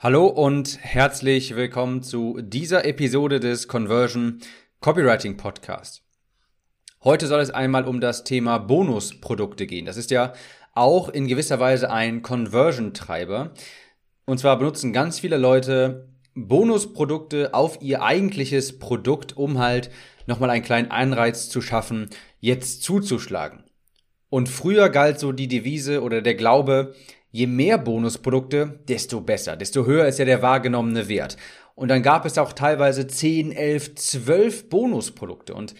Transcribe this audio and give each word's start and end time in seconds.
Hallo 0.00 0.28
und 0.28 0.78
herzlich 0.80 1.56
willkommen 1.56 2.04
zu 2.04 2.40
dieser 2.40 2.84
Episode 2.84 3.40
des 3.40 3.66
Conversion 3.66 4.38
Copywriting 4.78 5.36
Podcast. 5.36 6.04
Heute 7.02 7.26
soll 7.26 7.40
es 7.40 7.50
einmal 7.50 7.84
um 7.84 8.00
das 8.00 8.22
Thema 8.22 8.58
Bonusprodukte 8.58 9.66
gehen. 9.66 9.86
Das 9.86 9.96
ist 9.96 10.12
ja 10.12 10.34
auch 10.72 11.08
in 11.08 11.26
gewisser 11.26 11.58
Weise 11.58 11.90
ein 11.90 12.22
Conversion-Treiber. 12.22 13.50
Und 14.24 14.38
zwar 14.38 14.56
benutzen 14.56 14.92
ganz 14.92 15.18
viele 15.18 15.36
Leute 15.36 16.06
Bonusprodukte 16.36 17.52
auf 17.52 17.82
ihr 17.82 18.00
eigentliches 18.00 18.78
Produkt, 18.78 19.36
um 19.36 19.58
halt 19.58 19.90
nochmal 20.28 20.50
einen 20.50 20.62
kleinen 20.62 20.92
Anreiz 20.92 21.48
zu 21.48 21.60
schaffen, 21.60 22.08
jetzt 22.38 22.84
zuzuschlagen. 22.84 23.64
Und 24.30 24.48
früher 24.48 24.90
galt 24.90 25.18
so 25.18 25.32
die 25.32 25.48
Devise 25.48 26.02
oder 26.04 26.22
der 26.22 26.36
Glaube, 26.36 26.94
je 27.30 27.46
mehr 27.46 27.78
Bonusprodukte, 27.78 28.80
desto 28.88 29.20
besser, 29.20 29.56
desto 29.56 29.86
höher 29.86 30.06
ist 30.06 30.18
ja 30.18 30.24
der 30.24 30.42
wahrgenommene 30.42 31.08
Wert. 31.08 31.36
Und 31.74 31.88
dann 31.88 32.02
gab 32.02 32.24
es 32.24 32.38
auch 32.38 32.52
teilweise 32.52 33.06
10, 33.06 33.52
11, 33.52 33.94
12 33.94 34.68
Bonusprodukte. 34.68 35.54
Und 35.54 35.74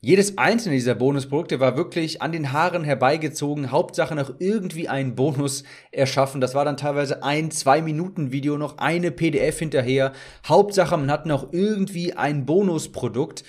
jedes 0.00 0.36
einzelne 0.38 0.74
dieser 0.74 0.94
Bonusprodukte 0.94 1.60
war 1.60 1.76
wirklich 1.76 2.22
an 2.22 2.32
den 2.32 2.52
Haaren 2.52 2.84
herbeigezogen, 2.84 3.70
Hauptsache 3.70 4.14
noch 4.14 4.34
irgendwie 4.38 4.88
einen 4.88 5.14
Bonus 5.14 5.64
erschaffen. 5.90 6.40
Das 6.40 6.54
war 6.54 6.64
dann 6.64 6.76
teilweise 6.76 7.22
ein, 7.22 7.50
zwei 7.50 7.82
Minuten 7.82 8.32
Video, 8.32 8.58
noch 8.58 8.78
eine 8.78 9.10
PDF 9.10 9.58
hinterher. 9.58 10.12
Hauptsache, 10.46 10.96
man 10.96 11.10
hat 11.10 11.26
noch 11.26 11.52
irgendwie 11.52 12.14
ein 12.14 12.46
Bonusprodukt. 12.46 13.44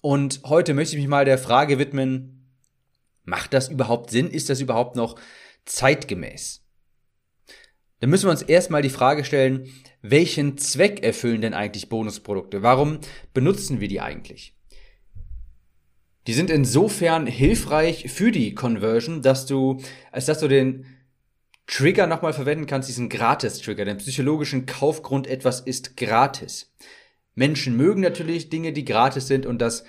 Und 0.00 0.40
heute 0.44 0.74
möchte 0.74 0.96
ich 0.96 1.02
mich 1.02 1.10
mal 1.10 1.24
der 1.24 1.38
Frage 1.38 1.78
widmen, 1.78 2.52
macht 3.24 3.52
das 3.52 3.68
überhaupt 3.68 4.10
Sinn? 4.10 4.30
Ist 4.30 4.48
das 4.48 4.60
überhaupt 4.60 4.94
noch 4.94 5.16
zeitgemäß? 5.64 6.65
Dann 8.00 8.10
müssen 8.10 8.26
wir 8.26 8.30
uns 8.30 8.42
erstmal 8.42 8.82
die 8.82 8.90
Frage 8.90 9.24
stellen, 9.24 9.68
welchen 10.02 10.58
Zweck 10.58 11.02
erfüllen 11.02 11.40
denn 11.40 11.54
eigentlich 11.54 11.88
Bonusprodukte? 11.88 12.62
Warum 12.62 12.98
benutzen 13.32 13.80
wir 13.80 13.88
die 13.88 14.00
eigentlich? 14.00 14.54
Die 16.26 16.34
sind 16.34 16.50
insofern 16.50 17.26
hilfreich 17.26 18.10
für 18.10 18.32
die 18.32 18.54
Conversion, 18.54 19.22
dass 19.22 19.46
du, 19.46 19.80
als 20.12 20.26
dass 20.26 20.40
du 20.40 20.48
den 20.48 20.86
Trigger 21.66 22.06
nochmal 22.06 22.32
verwenden 22.32 22.66
kannst, 22.66 22.88
diesen 22.88 23.08
Gratis-Trigger, 23.08 23.84
den 23.84 23.98
psychologischen 23.98 24.66
Kaufgrund, 24.66 25.26
etwas 25.26 25.60
ist 25.60 25.96
gratis. 25.96 26.72
Menschen 27.34 27.76
mögen 27.76 28.00
natürlich 28.00 28.50
Dinge, 28.50 28.72
die 28.72 28.84
gratis 28.84 29.26
sind 29.26 29.46
und 29.46 29.58
das 29.58 29.84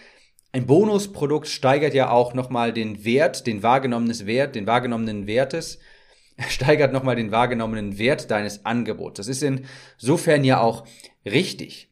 ein 0.51 0.65
Bonusprodukt 0.65 1.47
steigert 1.47 1.93
ja 1.93 2.09
auch 2.09 2.33
nochmal 2.33 2.73
den 2.73 3.03
Wert, 3.03 3.45
den 3.45 3.63
wahrgenommenen 3.63 4.25
Wert, 4.25 4.55
den 4.55 4.65
wahrgenommenen 4.65 5.27
Wertes 5.27 5.79
steigert 6.49 6.93
nochmal 6.93 7.15
den 7.15 7.31
wahrgenommenen 7.31 7.97
Wert 7.97 8.31
deines 8.31 8.65
Angebots. 8.65 9.17
Das 9.17 9.27
ist 9.27 9.43
insofern 9.43 10.43
ja 10.43 10.59
auch 10.59 10.85
richtig. 11.25 11.89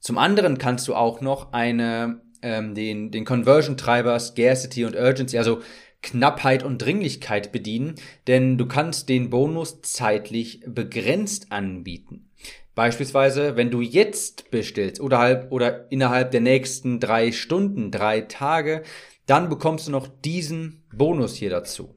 Zum 0.00 0.18
anderen 0.18 0.58
kannst 0.58 0.86
du 0.88 0.94
auch 0.94 1.20
noch 1.20 1.52
eine, 1.52 2.22
ähm, 2.42 2.74
den, 2.74 3.10
den 3.10 3.24
Conversion-Treiber 3.24 4.18
Scarcity 4.18 4.84
und 4.84 4.94
Urgency, 4.94 5.38
also 5.38 5.60
Knappheit 6.02 6.62
und 6.62 6.78
Dringlichkeit 6.78 7.50
bedienen, 7.50 7.96
denn 8.26 8.58
du 8.58 8.66
kannst 8.66 9.08
den 9.08 9.30
Bonus 9.30 9.82
zeitlich 9.82 10.60
begrenzt 10.66 11.50
anbieten. 11.50 12.30
Beispielsweise, 12.76 13.56
wenn 13.56 13.70
du 13.70 13.80
jetzt 13.80 14.50
bestellst 14.50 15.00
oder, 15.00 15.18
halb, 15.18 15.50
oder 15.50 15.90
innerhalb 15.90 16.30
der 16.30 16.42
nächsten 16.42 17.00
drei 17.00 17.32
Stunden, 17.32 17.90
drei 17.90 18.20
Tage, 18.20 18.82
dann 19.24 19.48
bekommst 19.48 19.88
du 19.88 19.90
noch 19.90 20.06
diesen 20.06 20.84
Bonus 20.94 21.34
hier 21.34 21.50
dazu. 21.50 21.95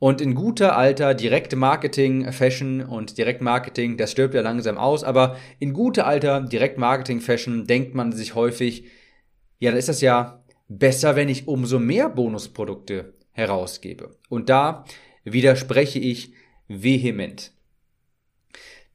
Und 0.00 0.22
in 0.22 0.34
guter 0.34 0.78
alter 0.78 1.12
Direktmarketing, 1.12 2.32
Fashion 2.32 2.80
und 2.80 3.18
Direktmarketing, 3.18 3.98
das 3.98 4.10
stirbt 4.10 4.32
ja 4.32 4.40
langsam 4.40 4.78
aus, 4.78 5.04
aber 5.04 5.36
in 5.58 5.74
guter 5.74 6.06
alter 6.06 6.40
Direktmarketing, 6.40 7.20
Fashion 7.20 7.66
denkt 7.66 7.94
man 7.94 8.10
sich 8.10 8.34
häufig, 8.34 8.84
ja, 9.58 9.70
dann 9.70 9.78
ist 9.78 9.90
das 9.90 10.00
ja 10.00 10.42
besser, 10.68 11.16
wenn 11.16 11.28
ich 11.28 11.46
umso 11.46 11.78
mehr 11.78 12.08
Bonusprodukte 12.08 13.12
herausgebe. 13.32 14.16
Und 14.30 14.48
da 14.48 14.86
widerspreche 15.24 15.98
ich 15.98 16.32
vehement. 16.66 17.52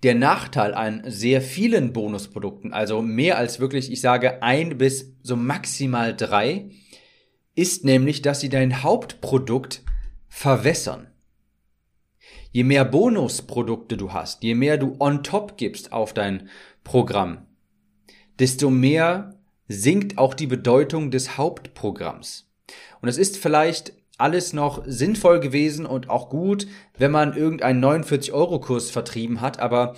Der 0.01 0.15
Nachteil 0.15 0.73
an 0.73 1.03
sehr 1.05 1.39
vielen 1.41 1.93
Bonusprodukten, 1.93 2.73
also 2.73 3.03
mehr 3.03 3.37
als 3.37 3.59
wirklich, 3.59 3.91
ich 3.91 4.01
sage 4.01 4.41
ein 4.41 4.79
bis 4.79 5.13
so 5.21 5.35
maximal 5.35 6.15
drei, 6.15 6.71
ist 7.53 7.85
nämlich, 7.85 8.23
dass 8.23 8.39
sie 8.39 8.49
dein 8.49 8.81
Hauptprodukt 8.81 9.84
verwässern. 10.35 11.07
Je 12.51 12.65
mehr 12.65 12.83
Bonusprodukte 12.83 13.95
du 13.95 14.11
hast, 14.11 14.43
je 14.43 14.53
mehr 14.53 14.77
du 14.77 14.97
on 14.99 15.23
top 15.23 15.55
gibst 15.55 15.93
auf 15.93 16.13
dein 16.13 16.49
Programm, 16.83 17.45
desto 18.37 18.69
mehr 18.69 19.39
sinkt 19.69 20.17
auch 20.17 20.33
die 20.33 20.47
Bedeutung 20.47 21.09
des 21.09 21.37
Hauptprogramms. 21.37 22.51
Und 23.01 23.07
es 23.07 23.17
ist 23.17 23.37
vielleicht 23.37 23.93
alles 24.17 24.51
noch 24.51 24.83
sinnvoll 24.85 25.39
gewesen 25.39 25.85
und 25.85 26.09
auch 26.09 26.29
gut, 26.29 26.67
wenn 26.97 27.11
man 27.11 27.35
irgendeinen 27.35 27.81
49-Euro-Kurs 27.83 28.91
vertrieben 28.91 29.39
hat, 29.39 29.59
aber 29.59 29.95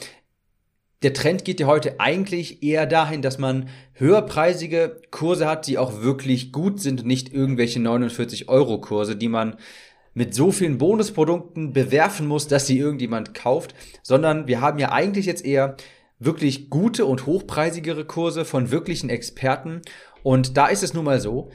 der 1.01 1.15
Trend 1.15 1.45
geht 1.45 1.59
ja 1.59 1.65
heute 1.65 1.99
eigentlich 1.99 2.61
eher 2.61 2.85
dahin, 2.85 3.23
dass 3.23 3.39
man 3.39 3.69
höherpreisige 3.93 5.01
Kurse 5.09 5.47
hat, 5.47 5.65
die 5.65 5.79
auch 5.79 6.03
wirklich 6.03 6.51
gut 6.51 6.79
sind 6.79 7.07
nicht 7.07 7.33
irgendwelche 7.33 7.79
49-Euro-Kurse, 7.79 9.15
die 9.15 9.29
man 9.29 9.57
mit 10.17 10.33
so 10.33 10.51
vielen 10.51 10.79
Bonusprodukten 10.79 11.73
bewerfen 11.73 12.25
muss, 12.25 12.47
dass 12.47 12.65
sie 12.65 12.79
irgendjemand 12.79 13.35
kauft, 13.35 13.75
sondern 14.01 14.47
wir 14.47 14.61
haben 14.61 14.79
ja 14.79 14.91
eigentlich 14.91 15.27
jetzt 15.27 15.45
eher 15.45 15.77
wirklich 16.17 16.71
gute 16.71 17.05
und 17.05 17.27
hochpreisigere 17.27 18.03
Kurse 18.03 18.43
von 18.43 18.71
wirklichen 18.71 19.11
Experten. 19.11 19.83
Und 20.23 20.57
da 20.57 20.69
ist 20.69 20.81
es 20.81 20.95
nun 20.95 21.05
mal 21.05 21.21
so, 21.21 21.51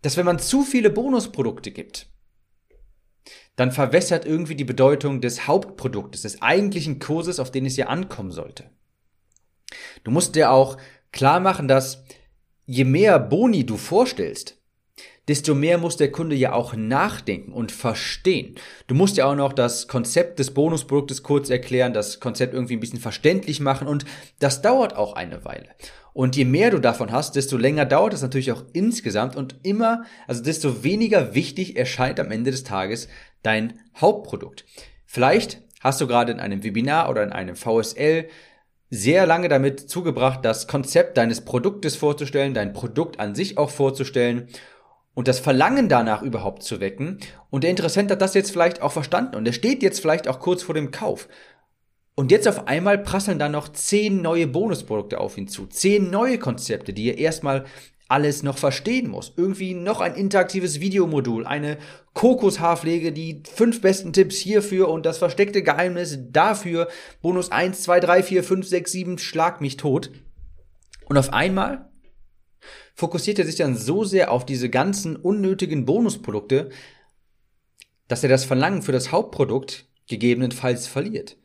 dass 0.00 0.16
wenn 0.16 0.24
man 0.24 0.38
zu 0.38 0.62
viele 0.62 0.88
Bonusprodukte 0.88 1.72
gibt, 1.72 2.06
dann 3.56 3.70
verwässert 3.70 4.24
irgendwie 4.24 4.54
die 4.54 4.64
Bedeutung 4.64 5.20
des 5.20 5.46
Hauptproduktes, 5.46 6.22
des 6.22 6.40
eigentlichen 6.40 7.00
Kurses, 7.00 7.38
auf 7.38 7.50
den 7.50 7.66
es 7.66 7.76
ja 7.76 7.88
ankommen 7.88 8.30
sollte. 8.30 8.70
Du 10.04 10.10
musst 10.10 10.36
dir 10.36 10.52
auch 10.52 10.78
klar 11.12 11.38
machen, 11.38 11.68
dass 11.68 12.02
je 12.64 12.84
mehr 12.84 13.18
Boni 13.18 13.66
du 13.66 13.76
vorstellst, 13.76 14.59
desto 15.30 15.54
mehr 15.54 15.78
muss 15.78 15.96
der 15.96 16.10
Kunde 16.10 16.34
ja 16.34 16.52
auch 16.52 16.74
nachdenken 16.74 17.52
und 17.52 17.70
verstehen. 17.70 18.56
Du 18.88 18.96
musst 18.96 19.16
ja 19.16 19.26
auch 19.26 19.36
noch 19.36 19.52
das 19.52 19.86
Konzept 19.86 20.40
des 20.40 20.52
Bonusproduktes 20.52 21.22
kurz 21.22 21.50
erklären, 21.50 21.92
das 21.92 22.18
Konzept 22.18 22.52
irgendwie 22.52 22.74
ein 22.74 22.80
bisschen 22.80 22.98
verständlich 22.98 23.60
machen 23.60 23.86
und 23.86 24.04
das 24.40 24.60
dauert 24.60 24.96
auch 24.96 25.12
eine 25.12 25.44
Weile. 25.44 25.68
Und 26.12 26.34
je 26.34 26.44
mehr 26.44 26.72
du 26.72 26.80
davon 26.80 27.12
hast, 27.12 27.36
desto 27.36 27.56
länger 27.56 27.86
dauert 27.86 28.12
es 28.12 28.22
natürlich 28.22 28.50
auch 28.50 28.64
insgesamt 28.72 29.36
und 29.36 29.54
immer, 29.62 30.02
also 30.26 30.42
desto 30.42 30.82
weniger 30.82 31.32
wichtig 31.32 31.76
erscheint 31.76 32.18
am 32.18 32.32
Ende 32.32 32.50
des 32.50 32.64
Tages 32.64 33.06
dein 33.44 33.78
Hauptprodukt. 34.00 34.64
Vielleicht 35.06 35.62
hast 35.78 36.00
du 36.00 36.08
gerade 36.08 36.32
in 36.32 36.40
einem 36.40 36.64
Webinar 36.64 37.08
oder 37.08 37.22
in 37.22 37.30
einem 37.30 37.54
VSL 37.54 38.26
sehr 38.90 39.26
lange 39.26 39.48
damit 39.48 39.88
zugebracht, 39.88 40.44
das 40.44 40.66
Konzept 40.66 41.16
deines 41.16 41.44
Produktes 41.44 41.94
vorzustellen, 41.94 42.52
dein 42.52 42.72
Produkt 42.72 43.20
an 43.20 43.36
sich 43.36 43.56
auch 43.56 43.70
vorzustellen 43.70 44.48
und 45.20 45.28
das 45.28 45.38
Verlangen 45.38 45.90
danach 45.90 46.22
überhaupt 46.22 46.62
zu 46.62 46.80
wecken. 46.80 47.18
Und 47.50 47.62
der 47.62 47.68
Interessent 47.68 48.10
hat 48.10 48.22
das 48.22 48.32
jetzt 48.32 48.52
vielleicht 48.52 48.80
auch 48.80 48.92
verstanden 48.92 49.36
und 49.36 49.46
er 49.46 49.52
steht 49.52 49.82
jetzt 49.82 50.00
vielleicht 50.00 50.26
auch 50.26 50.40
kurz 50.40 50.62
vor 50.62 50.74
dem 50.74 50.92
Kauf. 50.92 51.28
Und 52.14 52.30
jetzt 52.30 52.48
auf 52.48 52.66
einmal 52.68 52.96
prasseln 52.96 53.38
da 53.38 53.50
noch 53.50 53.68
zehn 53.68 54.22
neue 54.22 54.46
Bonusprodukte 54.46 55.20
auf 55.20 55.36
ihn 55.36 55.46
zu. 55.46 55.66
Zehn 55.66 56.08
neue 56.08 56.38
Konzepte, 56.38 56.94
die 56.94 57.10
er 57.10 57.18
erstmal 57.18 57.66
alles 58.08 58.42
noch 58.42 58.56
verstehen 58.56 59.10
muss. 59.10 59.34
Irgendwie 59.36 59.74
noch 59.74 60.00
ein 60.00 60.14
interaktives 60.14 60.80
Videomodul, 60.80 61.46
eine 61.46 61.76
Kokoshaarpflege, 62.14 63.12
die 63.12 63.42
fünf 63.54 63.82
besten 63.82 64.14
Tipps 64.14 64.36
hierfür 64.36 64.88
und 64.88 65.04
das 65.04 65.18
versteckte 65.18 65.62
Geheimnis 65.62 66.18
dafür. 66.30 66.88
Bonus 67.20 67.52
1, 67.52 67.82
2, 67.82 68.00
3, 68.00 68.22
4, 68.22 68.42
5, 68.42 68.66
6, 68.66 68.90
7, 68.90 69.18
schlag 69.18 69.60
mich 69.60 69.76
tot. 69.76 70.10
Und 71.04 71.18
auf 71.18 71.34
einmal 71.34 71.89
fokussiert 72.94 73.38
er 73.38 73.46
sich 73.46 73.56
dann 73.56 73.76
so 73.76 74.04
sehr 74.04 74.30
auf 74.30 74.44
diese 74.44 74.70
ganzen 74.70 75.16
unnötigen 75.16 75.84
Bonusprodukte, 75.86 76.70
dass 78.08 78.22
er 78.22 78.28
das 78.28 78.44
Verlangen 78.44 78.82
für 78.82 78.92
das 78.92 79.12
Hauptprodukt 79.12 79.86
gegebenenfalls 80.08 80.86
verliert. 80.86 81.36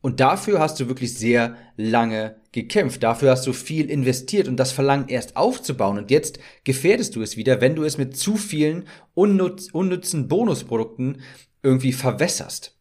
Und 0.00 0.20
dafür 0.20 0.60
hast 0.60 0.78
du 0.78 0.88
wirklich 0.88 1.14
sehr 1.14 1.56
lange 1.76 2.36
gekämpft. 2.52 3.02
Dafür 3.02 3.32
hast 3.32 3.46
du 3.46 3.52
viel 3.52 3.90
investiert 3.90 4.46
und 4.46 4.56
das 4.56 4.70
Verlangen 4.70 5.08
erst 5.08 5.36
aufzubauen. 5.36 5.98
Und 5.98 6.10
jetzt 6.10 6.38
gefährdest 6.64 7.16
du 7.16 7.22
es 7.22 7.36
wieder, 7.36 7.60
wenn 7.60 7.74
du 7.74 7.84
es 7.84 7.98
mit 7.98 8.16
zu 8.16 8.36
vielen 8.36 8.86
unnütz, 9.14 9.70
unnützen 9.72 10.28
Bonusprodukten 10.28 11.22
irgendwie 11.62 11.92
verwässerst. 11.92 12.76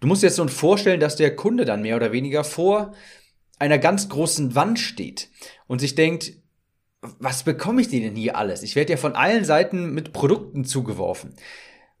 Du 0.00 0.08
musst 0.08 0.22
dir 0.22 0.26
jetzt 0.26 0.36
so 0.36 0.46
vorstellen, 0.48 1.00
dass 1.00 1.16
der 1.16 1.34
Kunde 1.34 1.64
dann 1.64 1.82
mehr 1.82 1.96
oder 1.96 2.12
weniger 2.12 2.44
vor 2.44 2.92
einer 3.58 3.78
ganz 3.78 4.08
großen 4.08 4.54
Wand 4.54 4.78
steht 4.78 5.30
und 5.66 5.80
sich 5.80 5.94
denkt, 5.94 6.32
was 7.18 7.44
bekomme 7.44 7.80
ich 7.80 7.88
denn 7.88 8.16
hier 8.16 8.36
alles? 8.36 8.62
Ich 8.62 8.76
werde 8.76 8.92
ja 8.92 8.96
von 8.96 9.14
allen 9.14 9.44
Seiten 9.44 9.94
mit 9.94 10.12
Produkten 10.12 10.64
zugeworfen. 10.64 11.34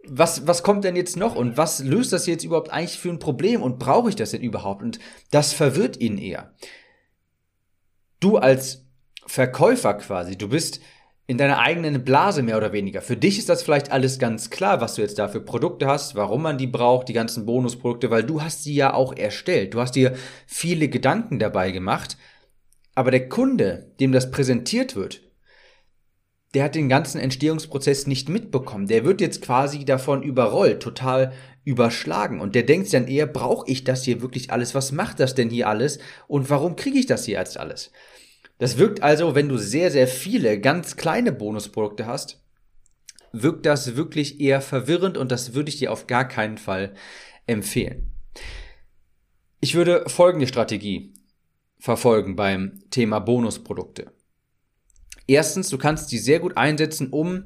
was, 0.08 0.46
was 0.46 0.62
kommt 0.62 0.84
denn 0.84 0.96
jetzt 0.96 1.16
noch 1.16 1.34
und 1.34 1.56
was 1.56 1.80
löst 1.80 2.12
das 2.12 2.26
jetzt 2.26 2.44
überhaupt 2.44 2.70
eigentlich 2.70 2.98
für 2.98 3.10
ein 3.10 3.18
Problem 3.18 3.62
und 3.62 3.78
brauche 3.78 4.08
ich 4.08 4.16
das 4.16 4.30
denn 4.30 4.42
überhaupt? 4.42 4.82
Und 4.82 4.98
das 5.30 5.52
verwirrt 5.52 5.98
ihn 5.98 6.18
eher. 6.18 6.54
Du 8.20 8.38
als 8.38 8.84
Verkäufer 9.26 9.94
quasi, 9.94 10.38
du 10.38 10.48
bist 10.48 10.80
in 11.28 11.38
deiner 11.38 11.58
eigenen 11.58 12.04
Blase 12.04 12.42
mehr 12.42 12.56
oder 12.56 12.72
weniger. 12.72 13.02
Für 13.02 13.16
dich 13.16 13.38
ist 13.38 13.48
das 13.48 13.62
vielleicht 13.62 13.90
alles 13.90 14.18
ganz 14.18 14.50
klar, 14.50 14.80
was 14.80 14.94
du 14.94 15.02
jetzt 15.02 15.18
da 15.18 15.26
für 15.26 15.40
Produkte 15.40 15.86
hast, 15.86 16.14
warum 16.14 16.42
man 16.42 16.56
die 16.56 16.68
braucht, 16.68 17.08
die 17.08 17.12
ganzen 17.12 17.46
Bonusprodukte, 17.46 18.10
weil 18.10 18.22
du 18.22 18.42
hast 18.42 18.62
sie 18.62 18.74
ja 18.74 18.94
auch 18.94 19.16
erstellt. 19.16 19.74
Du 19.74 19.80
hast 19.80 19.96
dir 19.96 20.14
viele 20.46 20.88
Gedanken 20.88 21.38
dabei 21.38 21.72
gemacht. 21.72 22.16
Aber 22.94 23.10
der 23.10 23.28
Kunde, 23.28 23.92
dem 24.00 24.12
das 24.12 24.30
präsentiert 24.30 24.94
wird, 24.94 25.22
der 26.54 26.64
hat 26.64 26.74
den 26.74 26.88
ganzen 26.88 27.20
Entstehungsprozess 27.20 28.06
nicht 28.06 28.28
mitbekommen. 28.28 28.86
Der 28.86 29.04
wird 29.04 29.20
jetzt 29.20 29.42
quasi 29.42 29.84
davon 29.84 30.22
überrollt, 30.22 30.80
total 30.80 31.32
überschlagen. 31.64 32.40
Und 32.40 32.54
der 32.54 32.62
denkt 32.62 32.90
dann 32.94 33.08
eher, 33.08 33.26
brauche 33.26 33.70
ich 33.70 33.84
das 33.84 34.04
hier 34.04 34.22
wirklich 34.22 34.52
alles? 34.52 34.74
Was 34.74 34.92
macht 34.92 35.20
das 35.20 35.34
denn 35.34 35.50
hier 35.50 35.68
alles? 35.68 35.98
Und 36.28 36.48
warum 36.48 36.76
kriege 36.76 36.98
ich 36.98 37.06
das 37.06 37.24
hier 37.24 37.40
als 37.40 37.56
alles? 37.56 37.90
Das 38.58 38.78
wirkt 38.78 39.02
also, 39.02 39.34
wenn 39.34 39.48
du 39.48 39.58
sehr, 39.58 39.90
sehr 39.90 40.08
viele 40.08 40.60
ganz 40.60 40.96
kleine 40.96 41.32
Bonusprodukte 41.32 42.06
hast, 42.06 42.42
wirkt 43.32 43.66
das 43.66 43.96
wirklich 43.96 44.40
eher 44.40 44.60
verwirrend 44.60 45.18
und 45.18 45.30
das 45.30 45.54
würde 45.54 45.68
ich 45.68 45.78
dir 45.78 45.92
auf 45.92 46.06
gar 46.06 46.26
keinen 46.26 46.58
Fall 46.58 46.94
empfehlen. 47.46 48.12
Ich 49.60 49.74
würde 49.74 50.04
folgende 50.08 50.46
Strategie 50.46 51.12
verfolgen 51.78 52.36
beim 52.36 52.82
Thema 52.90 53.18
Bonusprodukte. 53.18 54.12
Erstens, 55.26 55.68
du 55.68 55.78
kannst 55.78 56.12
die 56.12 56.18
sehr 56.18 56.40
gut 56.40 56.56
einsetzen, 56.56 57.10
um 57.10 57.44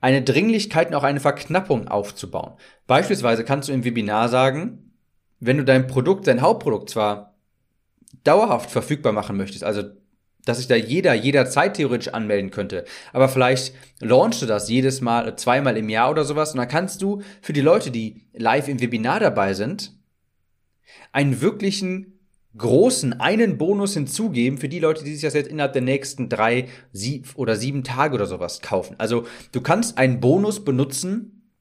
eine 0.00 0.22
Dringlichkeit 0.22 0.88
und 0.88 0.94
auch 0.94 1.02
eine 1.02 1.20
Verknappung 1.20 1.88
aufzubauen. 1.88 2.54
Beispielsweise 2.86 3.44
kannst 3.44 3.68
du 3.68 3.72
im 3.72 3.84
Webinar 3.84 4.28
sagen, 4.28 4.92
wenn 5.40 5.56
du 5.56 5.64
dein 5.64 5.86
Produkt, 5.86 6.26
dein 6.26 6.40
Hauptprodukt 6.40 6.90
zwar 6.90 7.37
dauerhaft 8.24 8.70
verfügbar 8.70 9.12
machen 9.12 9.36
möchtest, 9.36 9.64
also 9.64 9.82
dass 10.44 10.58
sich 10.58 10.66
da 10.66 10.76
jeder 10.76 11.12
jederzeit 11.12 11.74
theoretisch 11.76 12.08
anmelden 12.08 12.50
könnte. 12.50 12.84
Aber 13.12 13.28
vielleicht 13.28 13.74
launchst 14.00 14.40
du 14.40 14.46
das 14.46 14.70
jedes 14.70 15.02
Mal, 15.02 15.36
zweimal 15.36 15.76
im 15.76 15.90
Jahr 15.90 16.10
oder 16.10 16.24
sowas 16.24 16.52
und 16.52 16.58
dann 16.58 16.68
kannst 16.68 17.02
du 17.02 17.22
für 17.42 17.52
die 17.52 17.60
Leute, 17.60 17.90
die 17.90 18.22
live 18.32 18.68
im 18.68 18.80
Webinar 18.80 19.20
dabei 19.20 19.52
sind, 19.52 19.92
einen 21.12 21.40
wirklichen 21.42 22.18
großen 22.56 23.20
einen 23.20 23.58
Bonus 23.58 23.94
hinzugeben 23.94 24.58
für 24.58 24.68
die 24.68 24.80
Leute, 24.80 25.04
die 25.04 25.12
sich 25.12 25.22
das 25.22 25.34
jetzt 25.34 25.50
innerhalb 25.50 25.74
der 25.74 25.82
nächsten 25.82 26.28
drei 26.28 26.68
sieb 26.92 27.28
oder 27.36 27.56
sieben 27.56 27.84
Tage 27.84 28.14
oder 28.14 28.26
sowas 28.26 28.60
kaufen. 28.60 28.96
Also 28.98 29.26
du 29.52 29.60
kannst 29.60 29.98
einen 29.98 30.20
Bonus 30.20 30.64
benutzen, 30.64 31.52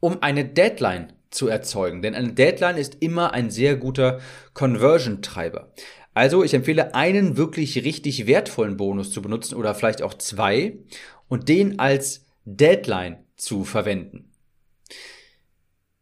um 0.00 0.22
eine 0.22 0.44
Deadline 0.44 1.12
zu 1.32 1.48
erzeugen. 1.48 2.02
Denn 2.02 2.14
eine 2.14 2.32
Deadline 2.32 2.76
ist 2.76 2.98
immer 3.00 3.32
ein 3.32 3.50
sehr 3.50 3.76
guter 3.76 4.20
Conversion-Treiber. 4.54 5.72
Also 6.14 6.44
ich 6.44 6.54
empfehle 6.54 6.94
einen 6.94 7.36
wirklich 7.36 7.84
richtig 7.84 8.26
wertvollen 8.26 8.76
Bonus 8.76 9.12
zu 9.12 9.22
benutzen 9.22 9.54
oder 9.54 9.74
vielleicht 9.74 10.02
auch 10.02 10.14
zwei 10.14 10.78
und 11.28 11.48
den 11.48 11.78
als 11.78 12.26
Deadline 12.44 13.24
zu 13.36 13.64
verwenden. 13.64 14.30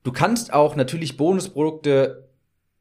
Du 0.02 0.12
kannst 0.12 0.52
auch 0.52 0.76
natürlich 0.76 1.16
Bonusprodukte 1.16 2.30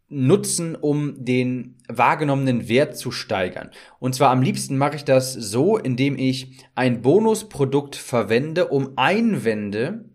nutzen, 0.08 0.76
um 0.76 1.24
den 1.24 1.76
wahrgenommenen 1.88 2.68
Wert 2.68 2.98
zu 2.98 3.12
steigern. 3.12 3.70
Und 4.00 4.16
zwar 4.16 4.32
am 4.32 4.42
liebsten 4.42 4.78
mache 4.78 4.96
ich 4.96 5.06
das 5.06 5.34
so, 5.34 5.78
indem 5.78 6.18
ich 6.18 6.58
ein 6.74 7.02
Bonusprodukt 7.02 7.96
verwende, 7.96 8.70
um 8.70 8.94
Einwände 8.96 10.06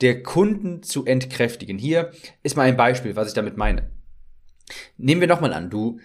der 0.00 0.22
Kunden 0.22 0.82
zu 0.82 1.04
entkräftigen. 1.04 1.78
Hier 1.78 2.12
ist 2.42 2.56
mal 2.56 2.64
ein 2.64 2.76
Beispiel, 2.76 3.16
was 3.16 3.28
ich 3.28 3.34
damit 3.34 3.56
meine. 3.56 3.90
Nehmen 4.96 5.20
wir 5.20 5.28
nochmal 5.28 5.52
an, 5.52 5.70
du 5.70 6.00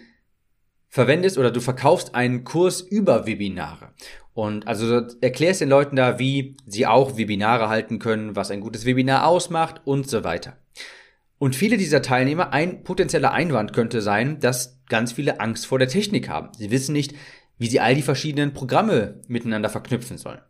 verwendest 0.88 1.38
oder 1.38 1.52
du 1.52 1.62
verkaufst 1.62 2.16
einen 2.16 2.44
Kurs 2.44 2.82
über 2.82 3.26
Webinare. 3.26 3.94
Und 4.34 4.68
also 4.68 5.08
erklärst 5.22 5.62
den 5.62 5.70
Leuten 5.70 5.96
da, 5.96 6.20
wie 6.20 6.56
sie 6.66 6.88
auch 6.88 7.18
Webinare 7.18 7.70
halten 7.70 8.00
können, 8.00 8.36
was 8.36 8.52
ein 8.52 8.62
gutes 8.62 8.86
Webinar 8.86 9.28
ausmacht 9.28 9.82
und 9.86 10.10
so 10.10 10.24
weiter. 10.24 10.58
Und 11.38 11.56
viele 11.56 11.78
dieser 11.78 12.02
Teilnehmer, 12.02 12.54
ein 12.54 12.84
potenzieller 12.84 13.32
Einwand 13.32 13.74
könnte 13.74 14.02
sein, 14.02 14.40
dass 14.40 14.80
ganz 14.88 15.12
viele 15.14 15.40
Angst 15.40 15.66
vor 15.66 15.80
der 15.80 15.88
Technik 15.88 16.30
haben. 16.30 16.50
Sie 16.58 16.72
wissen 16.72 16.94
nicht, 16.94 17.16
wie 17.58 17.68
sie 17.68 17.80
all 17.80 17.96
die 17.96 18.04
verschiedenen 18.04 18.54
Programme 18.54 19.22
miteinander 19.28 19.70
verknüpfen 19.70 20.18
sollen. 20.18 20.42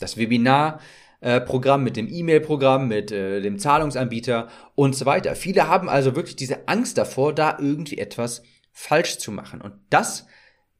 Das 0.00 0.16
Webinar-Programm 1.20 1.82
mit 1.82 1.96
dem 1.96 2.08
E-Mail-Programm, 2.08 2.88
mit 2.88 3.10
äh, 3.12 3.40
dem 3.40 3.58
Zahlungsanbieter 3.58 4.48
und 4.74 4.94
so 4.94 5.06
weiter. 5.06 5.34
Viele 5.34 5.68
haben 5.68 5.88
also 5.88 6.16
wirklich 6.16 6.36
diese 6.36 6.68
Angst 6.68 6.98
davor, 6.98 7.34
da 7.34 7.58
irgendwie 7.58 7.98
etwas 7.98 8.42
falsch 8.72 9.18
zu 9.18 9.32
machen. 9.32 9.60
Und 9.60 9.74
das, 9.90 10.26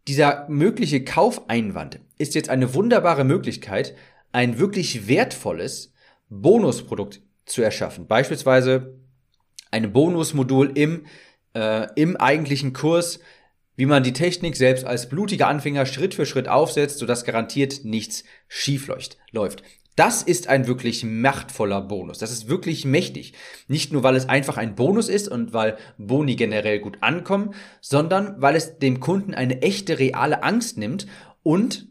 dieser 0.06 0.46
mögliche 0.49 1.05
Kaufeinwand, 1.05 2.00
ist 2.19 2.35
jetzt 2.35 2.50
eine 2.50 2.75
wunderbare 2.75 3.25
Möglichkeit, 3.25 3.94
ein 4.32 4.58
wirklich 4.58 5.08
wertvolles 5.08 5.93
Bonusprodukt 6.29 7.20
zu 7.46 7.62
erschaffen. 7.62 8.06
Beispielsweise 8.06 8.99
ein 9.70 9.93
Bonusmodul 9.93 10.73
im, 10.76 11.06
äh, 11.55 11.87
im 11.96 12.17
eigentlichen 12.17 12.73
Kurs, 12.73 13.20
wie 13.76 13.87
man 13.87 14.02
die 14.02 14.12
Technik 14.12 14.56
selbst 14.56 14.85
als 14.85 15.08
blutiger 15.08 15.46
Anfänger 15.46 15.87
Schritt 15.87 16.14
für 16.14 16.26
Schritt 16.26 16.49
aufsetzt, 16.49 16.99
sodass 16.99 17.25
garantiert 17.25 17.85
nichts 17.85 18.25
schief 18.49 18.90
läuft. 19.31 19.62
Das 19.99 20.23
ist 20.23 20.47
ein 20.47 20.69
wirklich 20.69 21.03
machtvoller 21.03 21.81
Bonus. 21.81 22.19
Das 22.19 22.31
ist 22.31 22.49
wirklich 22.49 22.85
mächtig. 22.85 23.33
Nicht 23.67 23.93
nur, 23.93 24.05
weil 24.05 24.15
es 24.15 24.29
einfach 24.29 24.56
ein 24.56 24.77
Bonus 24.77 25.09
ist 25.09 25.27
und 25.27 25.53
weil 25.53 25.77
Boni 25.99 26.37
generell 26.37 26.79
gut 26.79 26.99
ankommen, 27.00 27.53
sondern 27.81 28.41
weil 28.41 28.55
es 28.55 28.79
dem 28.79 29.00
Kunden 29.00 29.35
eine 29.35 29.61
echte, 29.61 29.99
reale 29.99 30.45
Angst 30.45 30.79
nimmt 30.79 31.09
und 31.43 31.89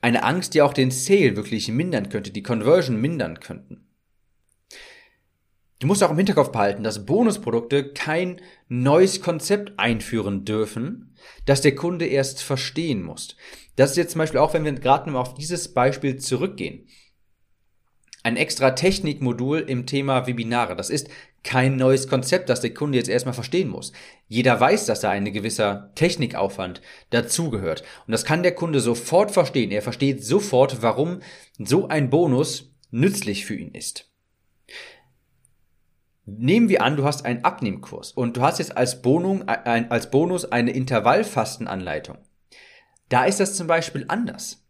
eine 0.00 0.24
Angst, 0.24 0.54
die 0.54 0.62
auch 0.62 0.72
den 0.72 0.90
Sale 0.90 1.36
wirklich 1.36 1.68
mindern 1.68 2.08
könnte, 2.08 2.30
die 2.30 2.42
Conversion 2.42 2.98
mindern 2.98 3.38
könnten. 3.38 3.87
Du 5.78 5.86
musst 5.86 6.02
auch 6.02 6.10
im 6.10 6.16
Hinterkopf 6.16 6.50
behalten, 6.50 6.82
dass 6.82 7.06
Bonusprodukte 7.06 7.92
kein 7.92 8.40
neues 8.68 9.22
Konzept 9.22 9.78
einführen 9.78 10.44
dürfen, 10.44 11.14
das 11.46 11.60
der 11.60 11.76
Kunde 11.76 12.06
erst 12.06 12.42
verstehen 12.42 13.02
muss. 13.02 13.36
Das 13.76 13.90
ist 13.90 13.96
jetzt 13.96 14.12
zum 14.12 14.18
Beispiel 14.18 14.40
auch, 14.40 14.54
wenn 14.54 14.64
wir 14.64 14.72
gerade 14.72 15.10
noch 15.10 15.20
auf 15.20 15.34
dieses 15.34 15.72
Beispiel 15.72 16.16
zurückgehen. 16.16 16.88
Ein 18.24 18.36
extra 18.36 18.72
Technikmodul 18.72 19.60
im 19.60 19.86
Thema 19.86 20.26
Webinare. 20.26 20.74
Das 20.74 20.90
ist 20.90 21.08
kein 21.44 21.76
neues 21.76 22.08
Konzept, 22.08 22.48
das 22.48 22.60
der 22.60 22.74
Kunde 22.74 22.98
jetzt 22.98 23.08
erstmal 23.08 23.32
verstehen 23.34 23.68
muss. 23.68 23.92
Jeder 24.26 24.58
weiß, 24.58 24.86
dass 24.86 25.00
da 25.00 25.10
ein 25.10 25.32
gewisser 25.32 25.92
Technikaufwand 25.94 26.82
dazugehört. 27.10 27.84
Und 28.06 28.10
das 28.12 28.24
kann 28.24 28.42
der 28.42 28.56
Kunde 28.56 28.80
sofort 28.80 29.30
verstehen. 29.30 29.70
Er 29.70 29.82
versteht 29.82 30.24
sofort, 30.24 30.82
warum 30.82 31.20
so 31.58 31.86
ein 31.86 32.10
Bonus 32.10 32.74
nützlich 32.90 33.46
für 33.46 33.54
ihn 33.54 33.72
ist. 33.72 34.10
Nehmen 36.36 36.68
wir 36.68 36.82
an, 36.82 36.96
du 36.96 37.04
hast 37.04 37.24
einen 37.24 37.44
Abnehmkurs 37.44 38.12
und 38.12 38.36
du 38.36 38.42
hast 38.42 38.58
jetzt 38.58 38.76
als, 38.76 39.00
Bonung, 39.00 39.48
ein, 39.48 39.90
als 39.90 40.10
Bonus 40.10 40.44
eine 40.44 40.72
Intervallfastenanleitung. 40.72 42.18
Da 43.08 43.24
ist 43.24 43.40
das 43.40 43.54
zum 43.54 43.66
Beispiel 43.66 44.04
anders. 44.08 44.68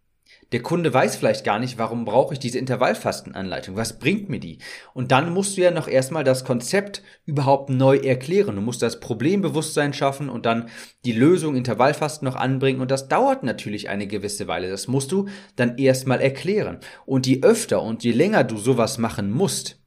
Der 0.53 0.63
Kunde 0.63 0.95
weiß 0.95 1.17
vielleicht 1.17 1.45
gar 1.45 1.59
nicht, 1.59 1.77
warum 1.77 2.05
brauche 2.05 2.33
ich 2.33 2.39
diese 2.39 2.59
Intervallfastenanleitung? 2.59 3.77
Was 3.77 3.99
bringt 3.99 4.31
mir 4.31 4.39
die? 4.39 4.61
Und 4.95 5.11
dann 5.11 5.35
musst 5.35 5.57
du 5.57 5.63
ja 5.63 5.71
noch 5.71 5.89
erstmal 5.89 6.25
das 6.25 6.45
Konzept 6.45 7.03
überhaupt 7.27 7.71
neu 7.71 7.97
erklären. 7.97 8.55
Du 8.55 8.63
musst 8.63 8.81
das 8.81 9.01
Problembewusstsein 9.01 9.93
schaffen 9.93 10.31
und 10.31 10.47
dann 10.47 10.71
die 11.05 11.13
Lösung 11.13 11.57
Intervallfasten 11.57 12.25
noch 12.25 12.37
anbringen. 12.37 12.81
Und 12.81 12.91
das 12.91 13.09
dauert 13.09 13.43
natürlich 13.43 13.91
eine 13.91 14.07
gewisse 14.07 14.47
Weile. 14.47 14.71
Das 14.71 14.89
musst 14.89 15.13
du 15.13 15.29
dann 15.57 15.77
erstmal 15.77 16.21
erklären. 16.21 16.79
Und 17.05 17.27
je 17.27 17.43
öfter 17.43 17.83
und 17.83 18.05
je 18.05 18.13
länger 18.13 18.45
du 18.45 18.57
sowas 18.57 18.97
machen 18.97 19.31
musst, 19.31 19.78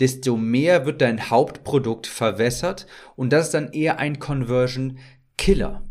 desto 0.00 0.36
mehr 0.36 0.86
wird 0.86 1.02
dein 1.02 1.30
Hauptprodukt 1.30 2.06
verwässert 2.06 2.86
und 3.16 3.32
das 3.32 3.46
ist 3.46 3.54
dann 3.54 3.72
eher 3.72 3.98
ein 3.98 4.18
Conversion 4.18 4.98
Killer. 5.36 5.86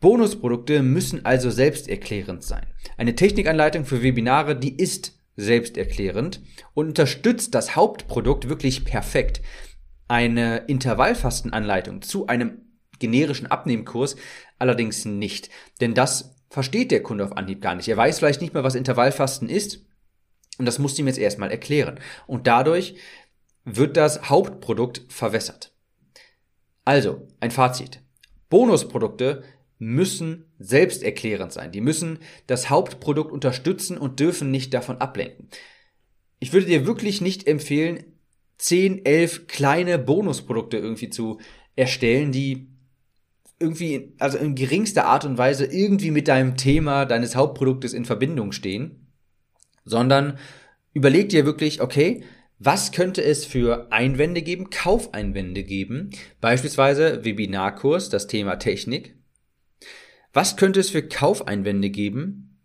Bonusprodukte 0.00 0.82
müssen 0.82 1.24
also 1.24 1.50
selbsterklärend 1.50 2.42
sein. 2.42 2.66
Eine 2.98 3.14
Technikanleitung 3.14 3.86
für 3.86 4.02
Webinare, 4.02 4.54
die 4.54 4.76
ist 4.76 5.18
selbsterklärend 5.36 6.42
und 6.74 6.88
unterstützt 6.88 7.54
das 7.54 7.76
Hauptprodukt 7.76 8.48
wirklich 8.48 8.84
perfekt. 8.84 9.40
Eine 10.08 10.58
Intervallfastenanleitung 10.66 12.02
zu 12.02 12.26
einem 12.26 12.62
generischen 12.98 13.46
Abnehmkurs 13.46 14.16
allerdings 14.58 15.04
nicht, 15.04 15.50
denn 15.80 15.94
das 15.94 16.36
versteht 16.48 16.90
der 16.90 17.02
Kunde 17.02 17.24
auf 17.24 17.36
Anhieb 17.36 17.60
gar 17.60 17.74
nicht. 17.74 17.88
Er 17.88 17.96
weiß 17.96 18.18
vielleicht 18.18 18.40
nicht 18.40 18.54
mal, 18.54 18.64
was 18.64 18.74
Intervallfasten 18.74 19.48
ist 19.48 19.84
und 20.58 20.66
das 20.66 20.78
musst 20.78 20.96
du 20.96 21.02
ihm 21.02 21.08
jetzt 21.08 21.18
erstmal 21.18 21.50
erklären. 21.50 22.00
Und 22.26 22.46
dadurch 22.46 22.96
wird 23.64 23.96
das 23.96 24.30
Hauptprodukt 24.30 25.02
verwässert. 25.08 25.72
Also, 26.84 27.26
ein 27.40 27.50
Fazit. 27.50 28.00
Bonusprodukte 28.48 29.42
müssen 29.78 30.46
selbsterklärend 30.58 31.52
sein. 31.52 31.72
Die 31.72 31.80
müssen 31.80 32.20
das 32.46 32.70
Hauptprodukt 32.70 33.32
unterstützen 33.32 33.98
und 33.98 34.20
dürfen 34.20 34.50
nicht 34.50 34.72
davon 34.72 34.98
ablenken. 34.98 35.48
Ich 36.38 36.52
würde 36.52 36.66
dir 36.66 36.86
wirklich 36.86 37.20
nicht 37.20 37.46
empfehlen, 37.46 38.04
10, 38.58 39.04
11 39.04 39.48
kleine 39.48 39.98
Bonusprodukte 39.98 40.78
irgendwie 40.78 41.10
zu 41.10 41.40
erstellen, 41.74 42.32
die 42.32 42.68
irgendwie, 43.58 44.14
also 44.18 44.38
in 44.38 44.54
geringster 44.54 45.06
Art 45.06 45.24
und 45.24 45.38
Weise 45.38 45.66
irgendwie 45.66 46.10
mit 46.10 46.28
deinem 46.28 46.56
Thema 46.56 47.04
deines 47.04 47.36
Hauptproduktes 47.36 47.92
in 47.92 48.04
Verbindung 48.04 48.52
stehen, 48.52 49.05
sondern 49.86 50.38
überleg 50.92 51.30
dir 51.30 51.46
wirklich, 51.46 51.80
okay, 51.80 52.22
was 52.58 52.92
könnte 52.92 53.22
es 53.22 53.44
für 53.44 53.90
Einwände 53.92 54.42
geben, 54.42 54.70
Kaufeinwände 54.70 55.62
geben, 55.62 56.10
beispielsweise 56.40 57.24
Webinarkurs, 57.24 58.08
das 58.08 58.26
Thema 58.26 58.56
Technik. 58.56 59.14
Was 60.32 60.56
könnte 60.56 60.80
es 60.80 60.90
für 60.90 61.02
Kaufeinwände 61.02 61.90
geben? 61.90 62.58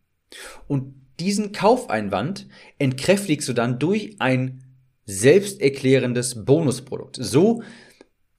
Und 0.68 0.96
diesen 1.20 1.51
Kaufeinwand 1.51 2.48
entkräftigst 2.80 3.48
du 3.48 3.54
dann 3.54 3.80
durch 3.80 4.16
ein 4.20 4.63
selbsterklärendes 5.06 6.46
Bonusprodukt. 6.46 7.18
So, 7.20 7.63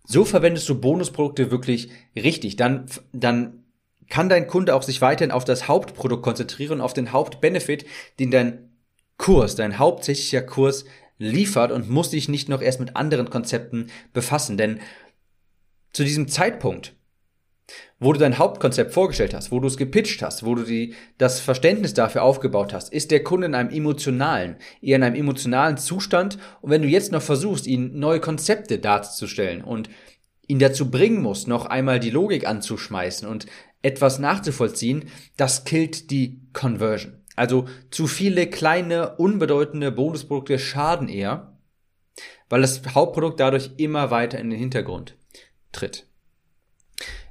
so 0.04 0.24
verwendest 0.24 0.68
du 0.68 0.80
Bonusprodukte 0.80 1.50
wirklich 1.50 1.90
richtig. 2.16 2.56
Dann, 2.56 2.86
dann 3.12 3.64
kann 4.08 4.28
dein 4.28 4.46
Kunde 4.46 4.74
auch 4.74 4.82
sich 4.82 5.00
weiterhin 5.00 5.32
auf 5.32 5.44
das 5.44 5.68
Hauptprodukt 5.68 6.22
konzentrieren, 6.22 6.80
auf 6.80 6.94
den 6.94 7.12
Hauptbenefit, 7.12 7.86
den 8.18 8.30
dein 8.30 8.71
Kurs, 9.22 9.54
dein 9.54 9.78
hauptsächlicher 9.78 10.42
Kurs 10.42 10.84
liefert 11.16 11.70
und 11.70 11.88
muss 11.88 12.10
dich 12.10 12.28
nicht 12.28 12.48
noch 12.48 12.60
erst 12.60 12.80
mit 12.80 12.96
anderen 12.96 13.30
Konzepten 13.30 13.86
befassen. 14.12 14.56
Denn 14.56 14.80
zu 15.92 16.02
diesem 16.02 16.26
Zeitpunkt 16.26 16.94
wo 18.00 18.12
du 18.12 18.18
dein 18.18 18.36
Hauptkonzept 18.38 18.92
vorgestellt 18.92 19.32
hast, 19.32 19.52
wo 19.52 19.60
du 19.60 19.68
es 19.68 19.76
gepitcht 19.76 20.22
hast, 20.22 20.44
wo 20.44 20.56
du 20.56 20.64
die, 20.64 20.94
das 21.18 21.38
Verständnis 21.38 21.94
dafür 21.94 22.24
aufgebaut 22.24 22.72
hast, 22.72 22.92
ist 22.92 23.12
der 23.12 23.22
Kunde 23.22 23.46
in 23.46 23.54
einem 23.54 23.70
emotionalen, 23.70 24.56
eher 24.80 24.96
in 24.96 25.04
einem 25.04 25.14
emotionalen 25.14 25.76
Zustand. 25.76 26.36
Und 26.60 26.70
wenn 26.70 26.82
du 26.82 26.88
jetzt 26.88 27.12
noch 27.12 27.22
versuchst, 27.22 27.68
ihn 27.68 28.00
neue 28.00 28.18
Konzepte 28.18 28.80
darzustellen 28.80 29.62
und 29.62 29.88
ihn 30.48 30.58
dazu 30.58 30.90
bringen 30.90 31.22
musst, 31.22 31.46
noch 31.46 31.66
einmal 31.66 32.00
die 32.00 32.10
Logik 32.10 32.46
anzuschmeißen 32.46 33.28
und 33.28 33.46
etwas 33.82 34.18
nachzuvollziehen, 34.18 35.04
das 35.36 35.64
killt 35.64 36.10
die 36.10 36.40
Conversion. 36.52 37.21
Also 37.36 37.66
zu 37.90 38.06
viele 38.06 38.46
kleine, 38.46 39.16
unbedeutende 39.16 39.90
Bonusprodukte 39.90 40.58
schaden 40.58 41.08
eher, 41.08 41.56
weil 42.48 42.60
das 42.60 42.82
Hauptprodukt 42.94 43.40
dadurch 43.40 43.70
immer 43.78 44.10
weiter 44.10 44.38
in 44.38 44.50
den 44.50 44.58
Hintergrund 44.58 45.16
tritt. 45.72 46.06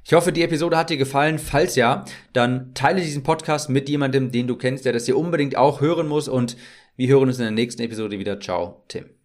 Ich 0.04 0.12
hoffe, 0.14 0.32
die 0.32 0.42
Episode 0.42 0.76
hat 0.76 0.90
dir 0.90 0.96
gefallen. 0.96 1.38
Falls 1.38 1.76
ja, 1.76 2.04
dann 2.32 2.74
teile 2.74 3.00
diesen 3.00 3.22
Podcast 3.22 3.70
mit 3.70 3.88
jemandem, 3.88 4.32
den 4.32 4.48
du 4.48 4.56
kennst, 4.56 4.84
der 4.84 4.92
das 4.92 5.06
hier 5.06 5.16
unbedingt 5.16 5.56
auch 5.56 5.80
hören 5.80 6.08
muss. 6.08 6.28
Und 6.28 6.56
wir 6.96 7.08
hören 7.08 7.28
uns 7.28 7.38
in 7.38 7.44
der 7.44 7.52
nächsten 7.52 7.82
Episode 7.82 8.18
wieder. 8.18 8.40
Ciao, 8.40 8.82
Tim. 8.88 9.21